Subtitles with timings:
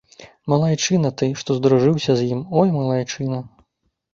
[0.53, 3.39] Малайчына ты, што здружыўся з ім, ой, малайчына!